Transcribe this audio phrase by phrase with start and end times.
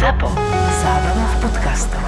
[0.00, 0.32] ZAPO.
[0.80, 2.00] Zábrná v podcastov.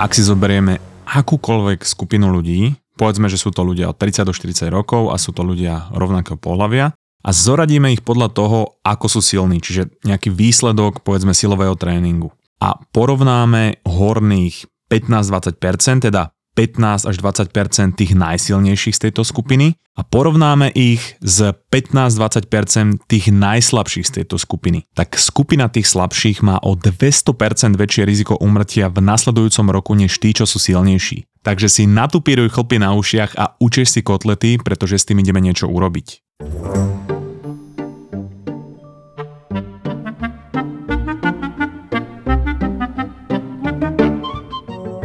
[0.00, 4.72] Ak si zoberieme akúkoľvek skupinu ľudí, povedzme, že sú to ľudia od 30 do 40
[4.72, 9.60] rokov a sú to ľudia rovnakého pohľavia a zoradíme ich podľa toho, ako sú silní,
[9.60, 12.32] čiže nejaký výsledok, povedzme, silového tréningu.
[12.64, 20.72] A porovnáme horných 15-20%, teda 15 až 20 tých najsilnejších z tejto skupiny a porovnáme
[20.72, 24.84] ich s 15-20 tých najslabších z tejto skupiny.
[24.96, 30.32] Tak skupina tých slabších má o 200% väčšie riziko umrtia v nasledujúcom roku než tí,
[30.32, 31.28] čo sú silnejší.
[31.42, 35.66] Takže si natupíruj chlpy na ušiach a učeš si kotlety, pretože s tým ideme niečo
[35.66, 36.22] urobiť.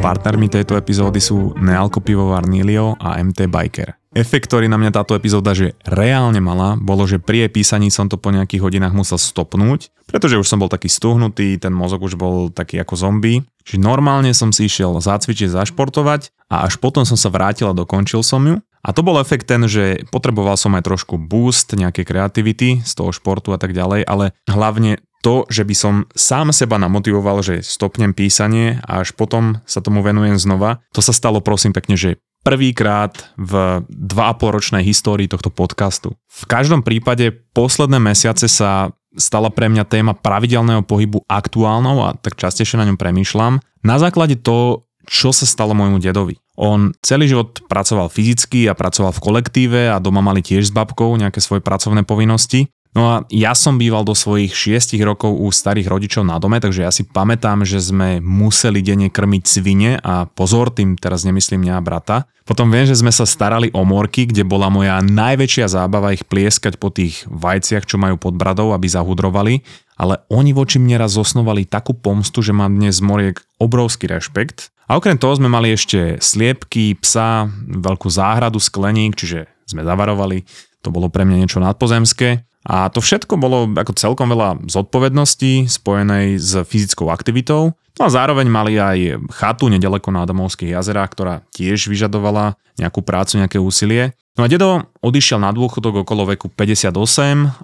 [0.08, 3.92] Partnermi tejto epizódy sú Nealko pivovar Nilio a MT Biker.
[4.16, 8.08] Efekt, ktorý na mňa táto epizóda že reálne mala, bolo, že pri jej písaní som
[8.08, 12.16] to po nejakých hodinách musel stopnúť, pretože už som bol taký stuhnutý, ten mozog už
[12.16, 13.44] bol taký ako zombie.
[13.68, 18.24] Čiže normálne som si išiel zacvičiť, zašportovať a až potom som sa vrátil a dokončil
[18.24, 18.64] som ju.
[18.80, 23.12] A to bol efekt ten, že potreboval som aj trošku boost nejakej kreativity z toho
[23.12, 28.14] športu a tak ďalej, ale hlavne to, že by som sám seba namotivoval, že stopnem
[28.14, 33.34] písanie a až potom sa tomu venujem znova, to sa stalo prosím pekne, že prvýkrát
[33.34, 36.14] v 2,5 ročnej histórii tohto podcastu.
[36.30, 42.38] V každom prípade posledné mesiace sa stala pre mňa téma pravidelného pohybu aktuálnou a tak
[42.38, 43.58] častejšie na ňom premýšľam.
[43.82, 46.36] Na základe toho, čo sa stalo môjmu dedovi.
[46.58, 51.16] On celý život pracoval fyzicky a pracoval v kolektíve a doma mali tiež s babkou
[51.16, 52.68] nejaké svoje pracovné povinnosti.
[52.98, 56.82] No a ja som býval do svojich 6 rokov u starých rodičov na dome, takže
[56.82, 61.74] ja si pamätám, že sme museli denne krmiť svine a pozor, tým teraz nemyslím mňa
[61.78, 62.16] a brata.
[62.42, 66.74] Potom viem, že sme sa starali o morky, kde bola moja najväčšia zábava ich plieskať
[66.82, 69.62] po tých vajciach, čo majú pod bradou, aby zahudrovali,
[69.94, 74.74] ale oni voči mne raz zosnovali takú pomstu, že mám dnes moriek obrovský rešpekt.
[74.90, 80.42] A okrem toho sme mali ešte sliepky, psa, veľkú záhradu, skleník, čiže sme zavarovali.
[80.82, 82.48] To bolo pre mňa niečo nadpozemské.
[82.68, 87.72] A to všetko bolo ako celkom veľa zodpovedností spojenej s fyzickou aktivitou.
[87.98, 93.40] No a zároveň mali aj chatu nedaleko na Adamovských jazerách, ktorá tiež vyžadovala nejakú prácu,
[93.40, 94.14] nejaké úsilie.
[94.38, 96.94] No a dedo odišiel na dôchodok okolo veku 58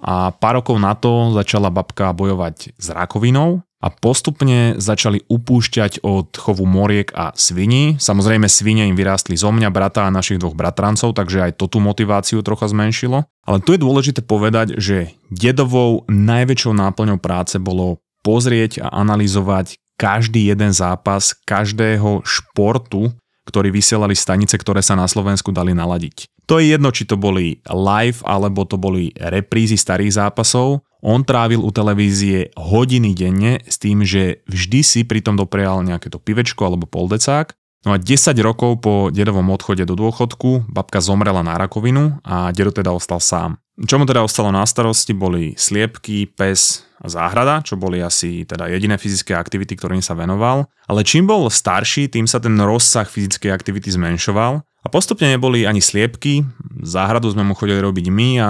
[0.03, 6.33] a pár rokov na to začala babka bojovať s rakovinou a postupne začali upúšťať od
[6.33, 8.01] chovu moriek a svini.
[8.01, 11.77] Samozrejme svine im vyrástli zo mňa, brata a našich dvoch bratrancov, takže aj to tú
[11.77, 13.29] motiváciu trocha zmenšilo.
[13.45, 20.49] Ale tu je dôležité povedať, že dedovou najväčšou náplňou práce bolo pozrieť a analyzovať každý
[20.49, 23.13] jeden zápas každého športu,
[23.45, 26.25] ktorý vysielali stanice, ktoré sa na Slovensku dali naladiť.
[26.49, 30.81] To je jedno, či to boli live alebo to boli reprízy starých zápasov.
[31.05, 36.17] On trávil u televízie hodiny denne s tým, že vždy si pritom doprial nejaké to
[36.17, 37.53] pivečko alebo poldecák.
[37.85, 42.73] No a 10 rokov po dedovom odchode do dôchodku babka zomrela na rakovinu a dedo
[42.73, 43.61] teda ostal sám.
[43.77, 48.65] Čo mu teda ostalo na starosti boli sliepky, pes a záhrada, čo boli asi teda
[48.73, 50.65] jediné fyzické aktivity, ktorým sa venoval.
[50.89, 55.81] Ale čím bol starší, tým sa ten rozsah fyzickej aktivity zmenšoval a postupne neboli ani
[55.81, 56.45] sliepky,
[56.85, 58.49] záhradu sme mu chodili robiť my a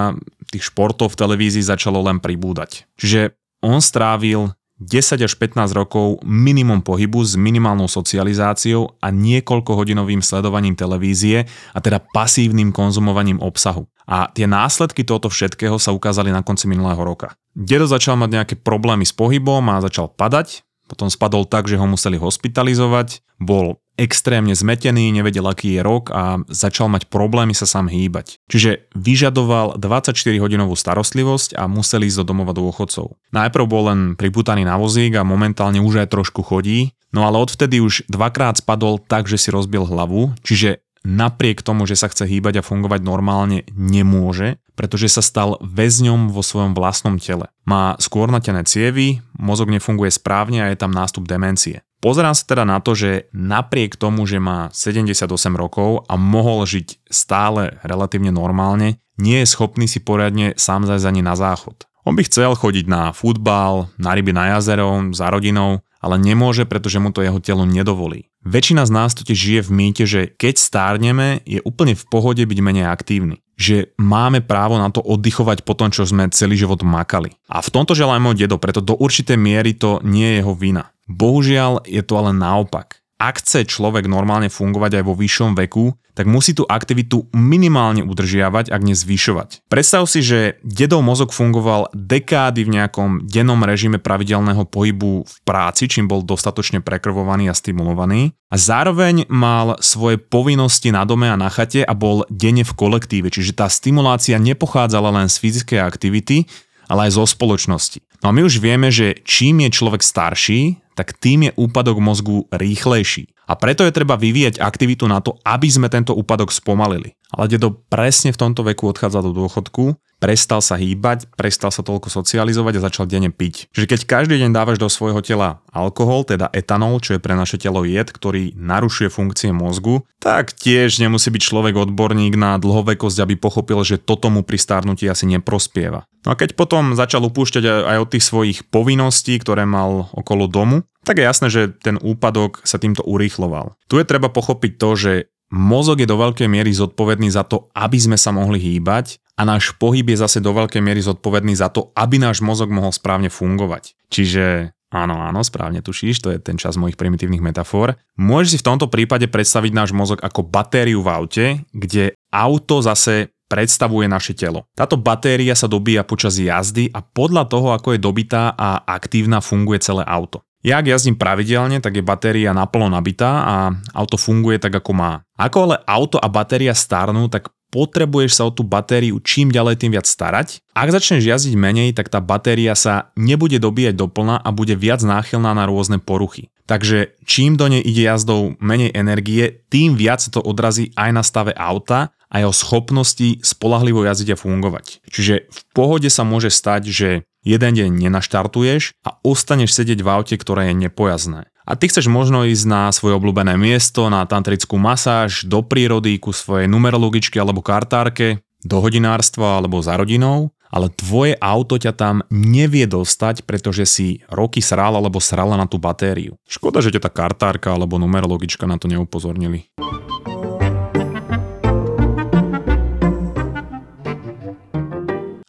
[0.50, 2.86] tých športov v televízii začalo len pribúdať.
[2.96, 10.20] Čiže on strávil 10 až 15 rokov minimum pohybu s minimálnou socializáciou a niekoľko hodinovým
[10.20, 13.88] sledovaním televízie a teda pasívnym konzumovaním obsahu.
[14.04, 17.32] A tie následky tohoto všetkého sa ukázali na konci minulého roka.
[17.56, 21.86] Dedo začal mať nejaké problémy s pohybom a začal padať, potom spadol tak, že ho
[21.88, 27.88] museli hospitalizovať, bol extrémne zmetený, nevedel, aký je rok a začal mať problémy sa sám
[27.88, 28.38] hýbať.
[28.48, 33.16] Čiže vyžadoval 24-hodinovú starostlivosť a musel ísť do domova dôchodcov.
[33.32, 37.80] Najprv bol len priputaný na vozík a momentálne už aj trošku chodí, no ale odvtedy
[37.80, 42.60] už dvakrát spadol tak, že si rozbil hlavu, čiže napriek tomu, že sa chce hýbať
[42.60, 47.46] a fungovať normálne, nemôže, pretože sa stal väzňom vo svojom vlastnom tele.
[47.62, 51.86] Má skôr natené cievy, mozog nefunguje správne a je tam nástup demencie.
[52.06, 55.26] Pozerám sa teda na to, že napriek tomu, že má 78
[55.58, 61.26] rokov a mohol žiť stále relatívne normálne, nie je schopný si poriadne sám zajsť ani
[61.26, 61.90] na záchod.
[62.06, 67.02] On by chcel chodiť na futbal, na ryby na jazero, za rodinou, ale nemôže, pretože
[67.02, 68.30] mu to jeho telo nedovolí.
[68.46, 72.58] Väčšina z nás totiž žije v mýte, že keď stárneme, je úplne v pohode byť
[72.62, 73.42] menej aktívny.
[73.58, 77.34] Že máme právo na to oddychovať po tom, čo sme celý život makali.
[77.50, 80.94] A v tomto želá môj dedo, preto do určitej miery to nie je jeho vina.
[81.06, 83.02] Bohužiaľ je to ale naopak.
[83.16, 88.72] ak chce človek normálne fungovať aj vo vyššom veku, tak musí tú aktivitu minimálne udržiavať,
[88.72, 89.68] ak nezvyšovať.
[89.68, 95.92] Predstav si, že dedov mozog fungoval dekády v nejakom dennom režime pravidelného pohybu v práci,
[95.92, 98.32] čím bol dostatočne prekrvovaný a stimulovaný.
[98.48, 103.28] A zároveň mal svoje povinnosti na dome a na chate a bol denne v kolektíve,
[103.28, 106.48] čiže tá stimulácia nepochádzala len z fyzickej aktivity,
[106.88, 108.00] ale aj zo spoločnosti.
[108.24, 112.48] No a my už vieme, že čím je človek starší, tak tým je úpadok mozgu
[112.48, 113.28] rýchlejší.
[113.46, 117.14] A preto je treba vyvíjať aktivitu na to, aby sme tento úpadok spomalili.
[117.30, 122.08] Ale dedo presne v tomto veku odchádza do dôchodku, prestal sa hýbať, prestal sa toľko
[122.08, 123.68] socializovať a začal denne piť.
[123.72, 127.60] Čiže keď každý deň dávaš do svojho tela alkohol, teda etanol, čo je pre naše
[127.60, 133.34] telo jed, ktorý narušuje funkcie mozgu, tak tiež nemusí byť človek odborník na dlhovekosť, aby
[133.36, 136.08] pochopil, že toto mu pri starnutí asi neprospieva.
[136.26, 140.82] No a keď potom začal upúšťať aj od tých svojich povinností, ktoré mal okolo domu,
[141.06, 143.78] tak je jasné, že ten úpadok sa týmto urýchloval.
[143.86, 145.12] Tu je treba pochopiť to, že
[145.54, 149.76] mozog je do veľkej miery zodpovedný za to, aby sme sa mohli hýbať a náš
[149.76, 153.96] pohyb je zase do veľkej miery zodpovedný za to, aby náš mozog mohol správne fungovať.
[154.08, 157.98] Čiže Áno, áno, správne tušíš, to je ten čas mojich primitívnych metafor.
[158.14, 163.34] Môžeš si v tomto prípade predstaviť náš mozog ako batériu v aute, kde auto zase
[163.50, 164.70] predstavuje naše telo.
[164.78, 169.82] Táto batéria sa dobíja počas jazdy a podľa toho, ako je dobitá a aktívna, funguje
[169.82, 170.46] celé auto.
[170.66, 173.54] Ja ak jazdím pravidelne, tak je batéria naplno nabitá a
[173.94, 175.12] auto funguje tak, ako má.
[175.38, 179.92] Ako ale auto a batéria starnú, tak potrebuješ sa o tú batériu čím ďalej tým
[179.92, 180.64] viac starať.
[180.72, 185.52] Ak začneš jazdiť menej, tak tá batéria sa nebude dobíjať doplna a bude viac náchylná
[185.52, 186.48] na rôzne poruchy.
[186.64, 191.52] Takže čím do nej ide jazdou menej energie, tým viac to odrazí aj na stave
[191.52, 195.06] auta a jeho schopnosti spolahlivo jazdiť a fungovať.
[195.06, 197.08] Čiže v pohode sa môže stať, že
[197.46, 201.46] jeden deň nenaštartuješ a ostaneš sedieť v aute, ktoré je nepojazné.
[201.66, 206.30] A ty chceš možno ísť na svoje obľúbené miesto, na tantrickú masáž, do prírody, ku
[206.30, 212.86] svojej numerologičke alebo kartárke, do hodinárstva alebo za rodinou, ale tvoje auto ťa tam nevie
[212.86, 216.38] dostať, pretože si roky sral alebo srala na tú batériu.
[216.46, 219.66] Škoda, že ťa tá kartárka alebo numerologička na to neupozornili.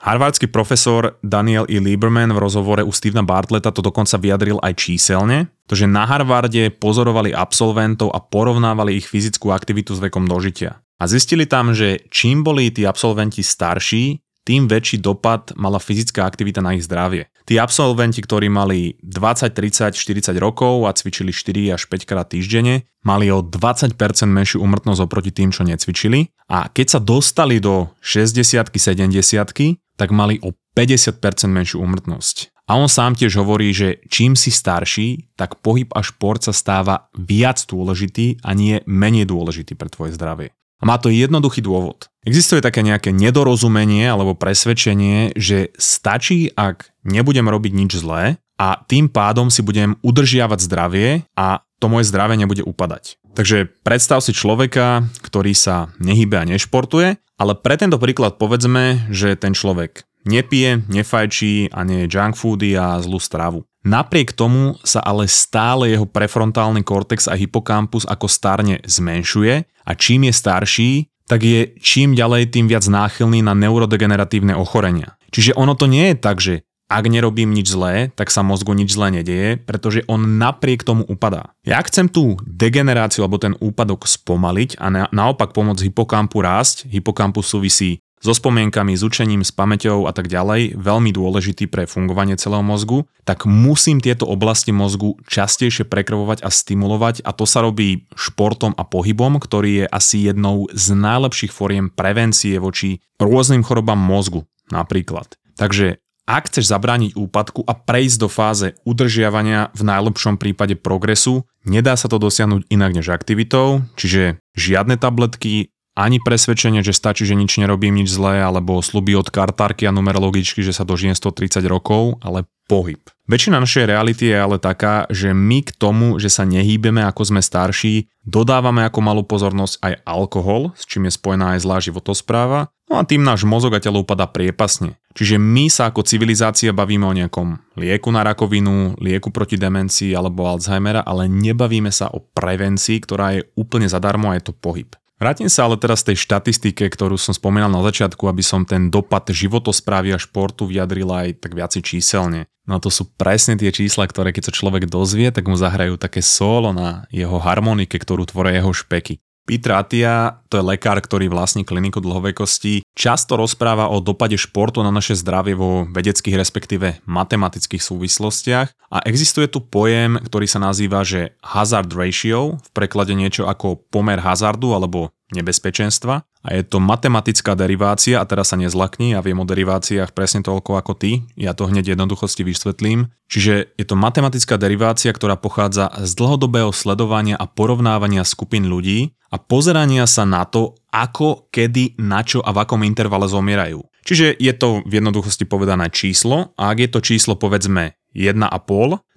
[0.08, 1.84] Harvardský profesor Daniel E.
[1.84, 6.72] Lieberman v rozhovore u Stevena Bartleta to dokonca vyjadril aj číselne, to že na Harvarde
[6.72, 10.80] pozorovali absolventov a porovnávali ich fyzickú aktivitu s vekom dožitia.
[10.96, 16.64] A zistili tam, že čím boli tí absolventi starší, tým väčší dopad mala fyzická aktivita
[16.64, 17.28] na ich zdravie.
[17.44, 22.88] Tí absolventi, ktorí mali 20, 30, 40 rokov a cvičili 4 až 5 krát týždenne,
[23.04, 26.32] mali o 20% menšiu umrtnosť oproti tým, čo necvičili.
[26.48, 29.52] A keď sa dostali do 60 70
[29.98, 32.54] tak mali o 50% menšiu umrtnosť.
[32.68, 37.08] A on sám tiež hovorí, že čím si starší, tak pohyb a šport sa stáva
[37.16, 40.52] viac dôležitý a nie menej dôležitý pre tvoje zdravie.
[40.78, 42.06] A má to jednoduchý dôvod.
[42.28, 49.10] Existuje také nejaké nedorozumenie alebo presvedčenie, že stačí, ak nebudem robiť nič zlé a tým
[49.10, 53.22] pádom si budem udržiavať zdravie a to moje zdravie nebude upadať.
[53.38, 59.38] Takže predstav si človeka, ktorý sa nehybe a nešportuje, ale pre tento príklad povedzme, že
[59.38, 63.64] ten človek nepije, nefajčí a nie junk foody a zlú stravu.
[63.88, 70.28] Napriek tomu sa ale stále jeho prefrontálny kortex a hypokampus ako starne zmenšuje a čím
[70.28, 70.92] je starší,
[71.28, 75.16] tak je čím ďalej tým viac náchylný na neurodegeneratívne ochorenia.
[75.32, 78.96] Čiže ono to nie je tak, že ak nerobím nič zlé, tak sa mozgu nič
[78.96, 81.52] zlé nedieje, pretože on napriek tomu upadá.
[81.68, 87.52] Ja chcem tú degeneráciu alebo ten úpadok spomaliť a na, naopak pomôcť hypokampu rásť, hypokampus
[87.52, 92.66] súvisí so spomienkami, s učením, s pamäťou a tak ďalej, veľmi dôležitý pre fungovanie celého
[92.66, 98.74] mozgu, tak musím tieto oblasti mozgu častejšie prekrvovať a stimulovať a to sa robí športom
[98.74, 105.38] a pohybom, ktorý je asi jednou z najlepších foriem prevencie voči rôznym chorobám mozgu napríklad.
[105.58, 111.96] Takže ak chceš zabrániť úpadku a prejsť do fáze udržiavania v najlepšom prípade progresu, nedá
[111.96, 117.58] sa to dosiahnuť inak než aktivitou, čiže žiadne tabletky, ani presvedčenie, že stačí, že nič
[117.58, 122.46] nerobím, nič zlé, alebo sluby od kartárky a numerologičky, že sa dožijem 130 rokov, ale
[122.70, 123.02] pohyb.
[123.26, 127.42] Väčšina našej reality je ale taká, že my k tomu, že sa nehýbeme ako sme
[127.42, 133.00] starší, dodávame ako malú pozornosť aj alkohol, s čím je spojená aj zlá životospráva, no
[133.00, 134.96] a tým náš mozog a telo upada priepasne.
[135.18, 140.46] Čiže my sa ako civilizácia bavíme o nejakom lieku na rakovinu, lieku proti demencii alebo
[140.46, 144.94] Alzheimera, ale nebavíme sa o prevencii, ktorá je úplne zadarmo a je to pohyb.
[145.18, 149.26] Vrátim sa ale teraz tej štatistike, ktorú som spomínal na začiatku, aby som ten dopad
[149.26, 152.46] životosprávy a športu vyjadril aj tak viacej číselne.
[152.70, 155.98] No a to sú presne tie čísla, ktoré keď sa človek dozvie, tak mu zahrajú
[155.98, 159.18] také solo na jeho harmonike, ktorú tvoria jeho špeky.
[159.48, 164.92] Peter Atia, to je lekár, ktorý vlastní kliniku dlhovekosti, často rozpráva o dopade športu na
[164.92, 168.76] naše zdravie vo vedeckých respektíve matematických súvislostiach.
[168.92, 174.20] A existuje tu pojem, ktorý sa nazýva, že hazard ratio, v preklade niečo ako pomer
[174.20, 179.46] hazardu alebo nebezpečenstva a je to matematická derivácia a teraz sa nezlakni, ja viem o
[179.46, 183.12] deriváciách presne toľko ako ty, ja to hneď jednoduchosti vysvetlím.
[183.28, 189.36] Čiže je to matematická derivácia, ktorá pochádza z dlhodobého sledovania a porovnávania skupín ľudí a
[189.36, 193.84] pozerania sa na to, ako, kedy, na čo a v akom intervale zomierajú.
[194.08, 198.40] Čiže je to v jednoduchosti povedané číslo a ak je to číslo povedzme 1,5,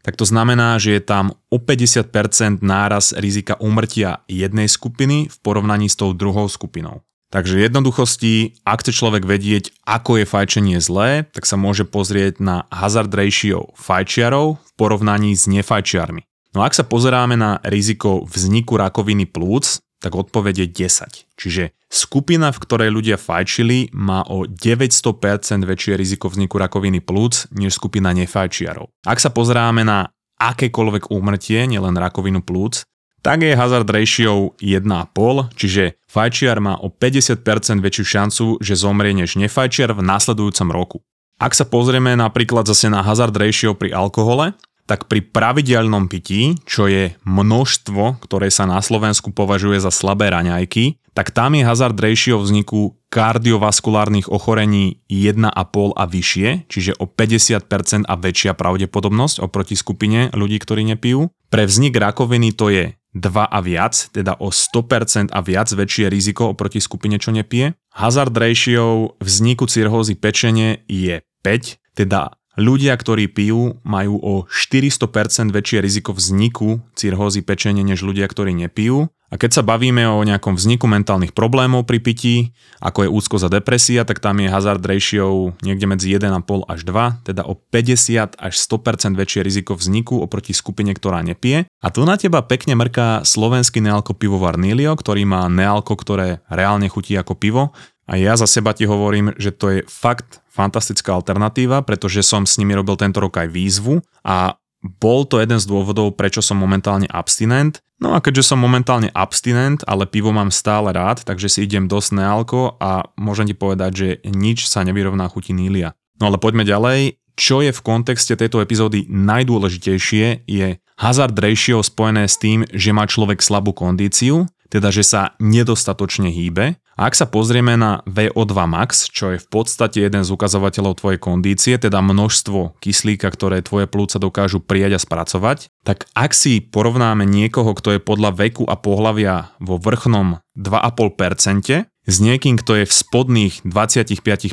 [0.00, 5.92] tak to znamená, že je tam o 50% náraz rizika úmrtia jednej skupiny v porovnaní
[5.92, 7.04] s tou druhou skupinou.
[7.30, 8.34] Takže v jednoduchosti,
[8.66, 13.70] ak chce človek vedieť, ako je fajčenie zlé, tak sa môže pozrieť na hazard ratio
[13.78, 16.26] fajčiarov v porovnaní s nefajčiarmi.
[16.50, 21.28] No a ak sa pozeráme na riziko vzniku rakoviny plúc, tak odpoveď je 10.
[21.36, 27.76] Čiže skupina, v ktorej ľudia fajčili, má o 900% väčšie riziko vzniku rakoviny plúc, než
[27.76, 28.88] skupina nefajčiarov.
[29.04, 30.08] Ak sa pozeráme na
[30.40, 32.88] akékoľvek úmrtie, nielen rakovinu plúc,
[33.20, 37.44] tak je hazard ratio 1,5, čiže fajčiar má o 50%
[37.84, 40.98] väčšiu šancu, že zomrie než nefajčiar v následujúcom roku.
[41.40, 44.56] Ak sa pozrieme napríklad zase na hazard ratio pri alkohole,
[44.90, 50.98] tak pri pravidelnom pití, čo je množstvo, ktoré sa na Slovensku považuje za slabé raňajky,
[51.14, 55.46] tak tam je hazard ratio vzniku kardiovaskulárnych ochorení 1,5
[55.94, 61.30] a vyššie, čiže o 50% a väčšia pravdepodobnosť oproti skupine ľudí, ktorí nepijú.
[61.50, 66.54] Pre vznik rakoviny to je 2 a viac, teda o 100% a viac väčšie riziko
[66.54, 67.74] oproti skupine, čo nepije.
[67.94, 75.78] Hazard ratio vzniku cirhózy pečenie je 5, teda Ľudia, ktorí pijú, majú o 400% väčšie
[75.78, 79.06] riziko vzniku cirhózy pečenie než ľudia, ktorí nepijú.
[79.30, 82.36] A keď sa bavíme o nejakom vzniku mentálnych problémov pri pití,
[82.82, 87.30] ako je úzkosť a depresia, tak tam je hazard ratio niekde medzi 1,5 až 2,
[87.30, 91.70] teda o 50 až 100% väčšie riziko vzniku oproti skupine, ktorá nepije.
[91.78, 96.90] A tu na teba pekne mrká slovenský nealko pivovar Nilio, ktorý má nealko, ktoré reálne
[96.90, 97.70] chutí ako pivo.
[98.10, 102.58] A ja za seba ti hovorím, že to je fakt fantastická alternatíva, pretože som s
[102.58, 107.06] nimi robil tento rok aj výzvu a bol to jeden z dôvodov, prečo som momentálne
[107.06, 107.78] abstinent.
[108.00, 112.18] No a keďže som momentálne abstinent, ale pivo mám stále rád, takže si idem dosť
[112.18, 115.94] nealko a môžem ti povedať, že nič sa nevyrovná chuti Nília.
[116.18, 117.20] No ale poďme ďalej.
[117.38, 123.04] Čo je v kontexte tejto epizódy najdôležitejšie je hazard ratio spojené s tým, že má
[123.04, 129.32] človek slabú kondíciu, teda že sa nedostatočne hýbe ak sa pozrieme na VO2 max, čo
[129.32, 134.60] je v podstate jeden z ukazovateľov tvojej kondície, teda množstvo kyslíka, ktoré tvoje plúca dokážu
[134.60, 139.80] prijať a spracovať, tak ak si porovnáme niekoho, kto je podľa veku a pohlavia vo
[139.80, 144.52] vrchnom 2,5% s niekým, kto je v spodných 25%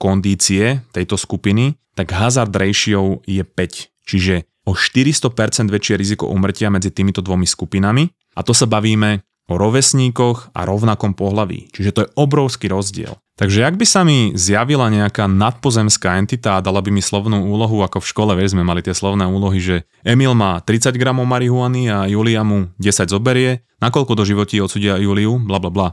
[0.00, 6.88] kondície tejto skupiny, tak hazard ratio je 5, čiže o 400% väčšie riziko umrtia medzi
[6.92, 8.08] týmito dvomi skupinami.
[8.36, 11.72] A to sa bavíme o rovesníkoch a rovnakom pohlaví.
[11.72, 13.16] Čiže to je obrovský rozdiel.
[13.38, 17.86] Takže ak by sa mi zjavila nejaká nadpozemská entita a dala by mi slovnú úlohu,
[17.86, 21.86] ako v škole, vieš, sme mali tie slovné úlohy, že Emil má 30 gramov marihuany
[21.86, 25.88] a Julia mu 10 zoberie, nakoľko do životí odsudia Juliu, bla bla bla.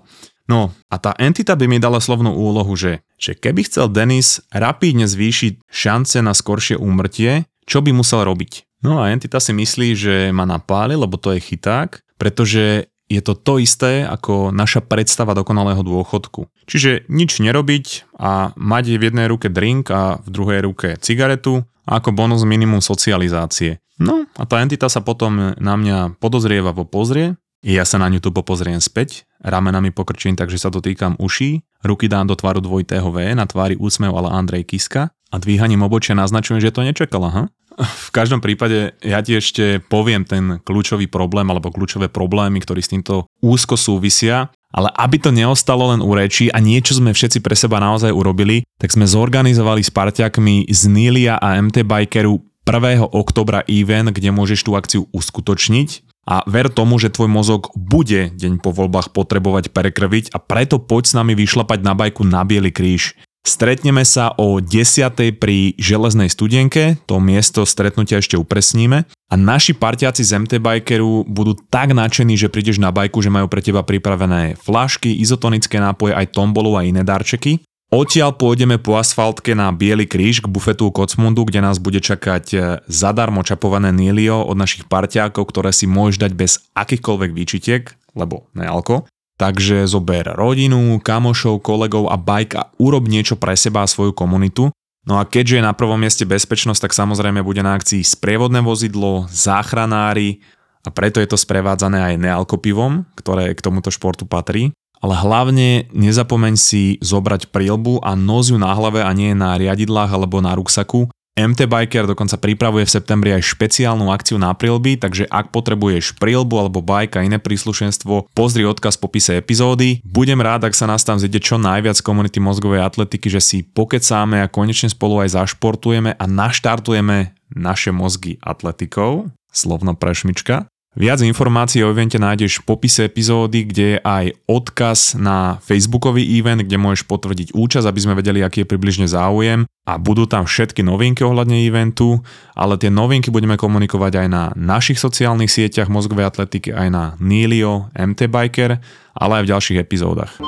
[0.50, 5.06] No a tá entita by mi dala slovnú úlohu, že, že keby chcel Denis rapídne
[5.06, 8.82] zvýšiť šance na skoršie úmrtie, čo by musel robiť?
[8.82, 13.38] No a entita si myslí, že ma napáli, lebo to je chyták, pretože je to
[13.38, 16.50] to isté ako naša predstava dokonalého dôchodku.
[16.66, 22.10] Čiže nič nerobiť a mať v jednej ruke drink a v druhej ruke cigaretu ako
[22.12, 23.78] bonus minimum socializácie.
[24.02, 28.30] No a tá entita sa potom na mňa podozrievavo pozrie, ja sa na ňu tu
[28.30, 33.50] popozriem späť, ramenami pokrčím takže sa dotýkam uší, ruky dám do tvaru dvojitého V, na
[33.50, 37.44] tvári úsmev ale Andrej Kiska a dvíhaním obočia naznačujem, že to nečakala, ha?
[37.76, 42.92] V každom prípade ja ti ešte poviem ten kľúčový problém alebo kľúčové problémy, ktorí s
[42.96, 47.56] týmto úzko súvisia, ale aby to neostalo len u rečí a niečo sme všetci pre
[47.56, 53.12] seba naozaj urobili, tak sme zorganizovali s parťakmi z Nilia a MT Bikeru 1.
[53.12, 58.58] oktobra event, kde môžeš tú akciu uskutočniť a ver tomu, že tvoj mozog bude deň
[58.58, 63.14] po voľbách potrebovať prekrviť a preto poď s nami vyšlapať na bajku na Bielý kríž.
[63.46, 65.38] Stretneme sa o 10.
[65.38, 69.06] pri železnej studienke, to miesto stretnutia ešte upresníme.
[69.06, 73.46] A naši partiaci z MT Bikeru budú tak nadšení, že prídeš na bajku, že majú
[73.46, 77.62] pre teba pripravené flašky, izotonické nápoje, aj tombolu a iné darčeky.
[77.94, 82.58] Odtiaľ pôjdeme po asfaltke na Bielý kríž k bufetu Kocmundu, kde nás bude čakať e,
[82.90, 89.06] zadarmo čapované Nilio od našich parťákov, ktoré si môžeš dať bez akýchkoľvek výčitiek, lebo nealko.
[89.36, 94.72] Takže zober rodinu, kamošov, kolegov a bike a urob niečo pre seba a svoju komunitu.
[95.06, 99.30] No a keďže je na prvom mieste bezpečnosť, tak samozrejme bude na akcii sprievodné vozidlo,
[99.30, 100.42] záchranári
[100.82, 104.74] a preto je to sprevádzané aj nealkopivom, ktoré k tomuto športu patrí.
[105.04, 110.10] Ale hlavne nezapomeň si zobrať prílbu a nos ju na hlave a nie na riadidlách
[110.10, 115.28] alebo na ruksaku, MT Biker dokonca pripravuje v septembri aj špeciálnu akciu na prilby, takže
[115.28, 120.00] ak potrebuješ prilbu alebo bike a iné príslušenstvo, pozri odkaz v popise epizódy.
[120.08, 124.40] Budem rád, ak sa nás tam zide čo najviac komunity mozgovej atletiky, že si pokecáme
[124.40, 129.28] a konečne spolu aj zašportujeme a naštartujeme naše mozgy atletikou.
[129.52, 130.72] Slovno prešmička.
[130.96, 136.64] Viac informácií o evente nájdeš v popise epizódy, kde je aj odkaz na facebookový event,
[136.64, 140.88] kde môžeš potvrdiť účasť, aby sme vedeli, aký je približne záujem a budú tam všetky
[140.88, 142.24] novinky ohľadne eventu,
[142.56, 147.92] ale tie novinky budeme komunikovať aj na našich sociálnych sieťach mozgovej atletiky, aj na Nilio,
[147.92, 148.80] MT Biker,
[149.20, 150.40] ale aj v ďalších epizódach.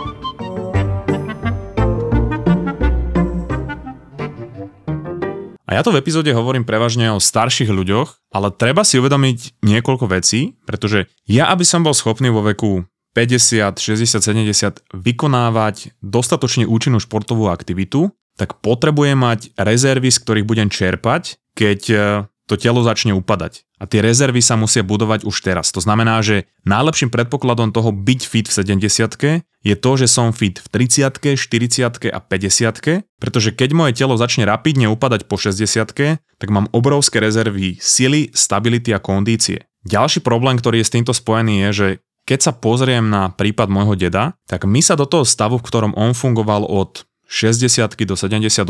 [5.68, 10.08] A ja to v epizóde hovorím prevažne o starších ľuďoch, ale treba si uvedomiť niekoľko
[10.08, 17.04] vecí, pretože ja, aby som bol schopný vo veku 50, 60, 70 vykonávať dostatočne účinnú
[17.04, 21.80] športovú aktivitu, tak potrebujem mať rezervy, z ktorých budem čerpať, keď
[22.48, 23.68] to telo začne upadať.
[23.78, 25.70] A tie rezervy sa musia budovať už teraz.
[25.76, 30.64] To znamená, že najlepším predpokladom toho byť fit v 70 je to, že som fit
[30.64, 35.92] v 30 40 a 50 pretože keď moje telo začne rapidne upadať po 60
[36.40, 39.68] tak mám obrovské rezervy sily, stability a kondície.
[39.84, 41.88] Ďalší problém, ktorý je s týmto spojený je, že
[42.28, 45.96] keď sa pozriem na prípad môjho deda, tak my sa do toho stavu, v ktorom
[45.96, 48.64] on fungoval od 60 do 78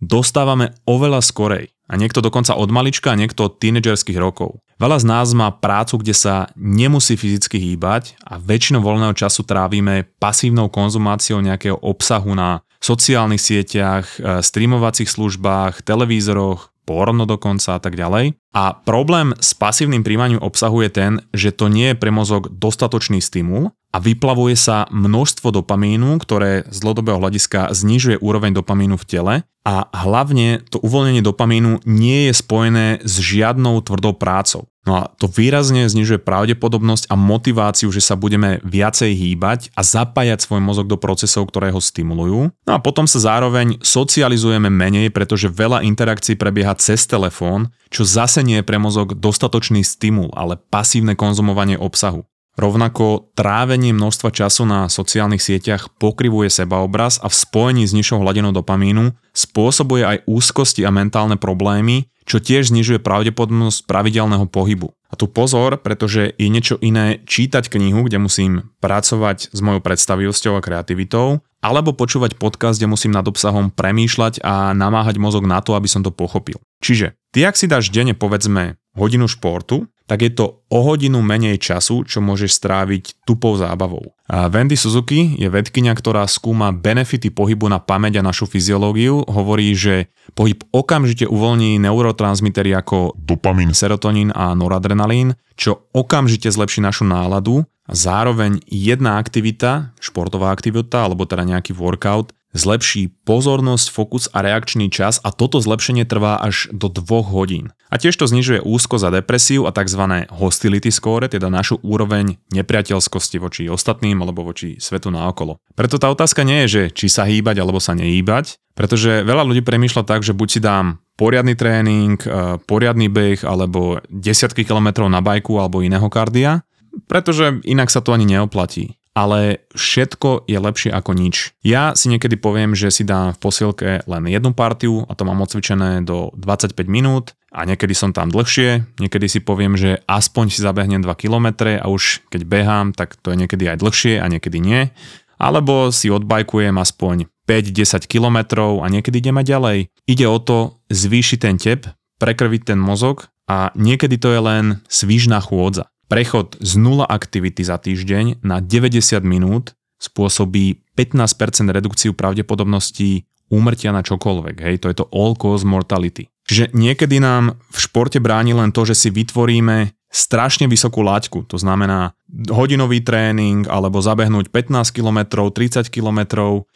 [0.00, 1.72] dostávame oveľa skorej.
[1.88, 4.60] A niekto dokonca od malička a niekto od tínedžerských rokov.
[4.80, 10.08] Veľa z nás má prácu, kde sa nemusí fyzicky hýbať a väčšinou voľného času trávime
[10.16, 17.94] pasívnou konzumáciou nejakého obsahu na sociálnych sieťach, e, streamovacích službách, televízoroch, porno dokonca a tak
[17.94, 18.34] ďalej.
[18.52, 23.24] A problém s pasívnym príjmaním obsahu je ten, že to nie je pre mozog dostatočný
[23.24, 29.34] stimul a vyplavuje sa množstvo dopamínu, ktoré z dlhodobého hľadiska znižuje úroveň dopamínu v tele
[29.62, 34.66] a hlavne to uvoľnenie dopamínu nie je spojené s žiadnou tvrdou prácou.
[34.82, 40.42] No a to výrazne znižuje pravdepodobnosť a motiváciu, že sa budeme viacej hýbať a zapájať
[40.42, 42.50] svoj mozog do procesov, ktoré ho stimulujú.
[42.66, 48.41] No a potom sa zároveň socializujeme menej, pretože veľa interakcií prebieha cez telefón, čo zase
[48.42, 52.26] nie je pre mozog dostatočný stimul, ale pasívne konzumovanie obsahu.
[52.52, 58.52] Rovnako trávenie množstva času na sociálnych sieťach pokrivuje sebaobraz a v spojení s nižšou hladinou
[58.52, 64.92] dopamínu spôsobuje aj úzkosti a mentálne problémy, čo tiež znižuje pravdepodobnosť pravidelného pohybu.
[65.08, 68.52] A tu pozor, pretože je niečo iné čítať knihu, kde musím
[68.84, 74.76] pracovať s mojou predstavivosťou a kreativitou, alebo počúvať podcast, kde musím nad obsahom premýšľať a
[74.76, 76.60] namáhať mozog na to, aby som to pochopil.
[76.84, 81.56] Čiže ty, ak si dáš denne povedzme hodinu športu, tak je to o hodinu menej
[81.56, 84.12] času, čo môžeš stráviť tupou zábavou.
[84.28, 89.24] A Wendy Suzuki je vedkynia, ktorá skúma benefity pohybu na pamäť a našu fyziológiu.
[89.24, 97.08] Hovorí, že pohyb okamžite uvoľní neurotransmitery ako dopamin, serotonín a noradrenalín, čo okamžite zlepší našu
[97.08, 104.44] náladu a zároveň jedna aktivita, športová aktivita alebo teda nejaký workout, zlepší pozornosť, fokus a
[104.44, 107.72] reakčný čas a toto zlepšenie trvá až do 2 hodín.
[107.92, 110.28] A tiež to znižuje úzkosť a depresiu a tzv.
[110.32, 115.60] hostility score, teda našu úroveň nepriateľskosti voči ostatným alebo voči svetu naokolo.
[115.76, 119.60] Preto tá otázka nie je, že či sa hýbať alebo sa nehýbať, pretože veľa ľudí
[119.64, 125.20] premýšľa tak, že buď si dám poriadny tréning, e, poriadny beh alebo desiatky kilometrov na
[125.20, 126.64] bajku alebo iného kardia,
[127.08, 131.52] pretože inak sa to ani neoplatí ale všetko je lepšie ako nič.
[131.60, 135.44] Ja si niekedy poviem, že si dám v posilke len jednu partiu a to mám
[135.44, 140.64] odcvičené do 25 minút a niekedy som tam dlhšie, niekedy si poviem, že aspoň si
[140.64, 144.58] zabehnem 2 km a už keď behám, tak to je niekedy aj dlhšie a niekedy
[144.58, 144.88] nie.
[145.36, 148.38] Alebo si odbajkujem aspoň 5-10 km
[148.80, 149.92] a niekedy ideme ďalej.
[150.08, 151.90] Ide o to zvýšiť ten tep,
[152.22, 155.90] prekrviť ten mozog a niekedy to je len svížná chôdza.
[156.12, 164.04] Prechod z 0 aktivity za týždeň na 90 minút spôsobí 15% redukciu pravdepodobností úmrtia na
[164.04, 164.56] čokoľvek.
[164.60, 166.28] Hej, to je to all cause mortality.
[166.44, 171.48] Čiže niekedy nám v športe bráni len to, že si vytvoríme strašne vysokú laťku.
[171.48, 172.12] To znamená
[172.52, 176.20] hodinový tréning alebo zabehnúť 15 km, 30 km,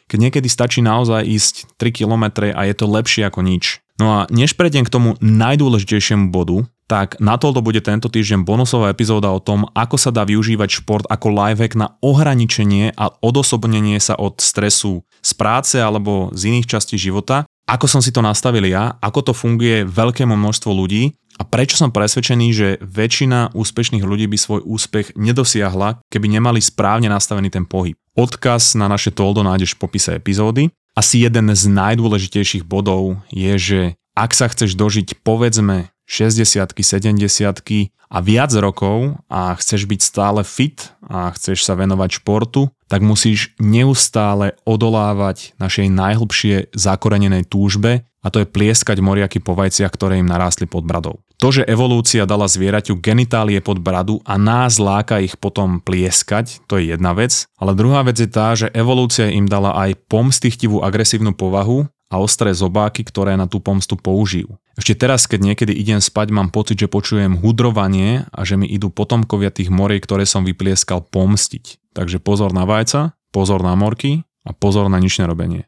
[0.09, 2.25] keď niekedy stačí naozaj ísť 3 km
[2.57, 3.85] a je to lepšie ako nič.
[4.01, 8.95] No a než prejdem k tomu najdôležitejšiemu bodu, tak na to bude tento týždeň bonusová
[8.95, 14.15] epizóda o tom, ako sa dá využívať šport ako lifehack na ohraničenie a odosobnenie sa
[14.15, 17.43] od stresu z práce alebo z iných častí života.
[17.67, 21.91] Ako som si to nastavil ja, ako to funguje veľkému množstvu ľudí a prečo som
[21.91, 27.99] presvedčený, že väčšina úspešných ľudí by svoj úspech nedosiahla, keby nemali správne nastavený ten pohyb.
[28.15, 30.71] Odkaz na naše toldo nájdeš v popise epizódy.
[30.97, 33.81] Asi jeden z najdôležitejších bodov je, že
[34.17, 40.95] ak sa chceš dožiť povedzme 60 70 a viac rokov a chceš byť stále fit
[41.03, 48.43] a chceš sa venovať športu, tak musíš neustále odolávať našej najhlbšie zakorenenej túžbe a to
[48.43, 51.23] je plieskať moriaky po vajciach, ktoré im narástli pod bradou.
[51.37, 56.81] To, že evolúcia dala zvieraťu genitálie pod bradu a nás láka ich potom plieskať, to
[56.81, 61.37] je jedna vec, ale druhá vec je tá, že evolúcia im dala aj pomstichtivú agresívnu
[61.37, 64.57] povahu a ostré zobáky, ktoré na tú pomstu použijú.
[64.77, 68.93] Ešte teraz, keď niekedy idem spať, mám pocit, že počujem hudrovanie a že mi idú
[68.93, 71.97] potomkovia tých morí, ktoré som vyplieskal pomstiť.
[71.97, 75.65] Takže pozor na vajca, pozor na morky a pozor na nič nerobenie.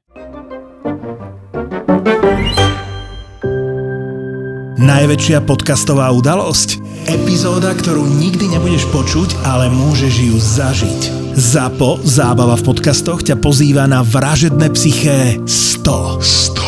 [4.79, 6.77] Najväčšia podcastová udalosť?
[7.09, 11.01] Epizóda, ktorú nikdy nebudeš počuť, ale môžeš ju zažiť.
[11.33, 16.21] ZAPO, zábava v podcastoch, ťa pozýva na vražedné psyché 100.
[16.61, 16.68] 100.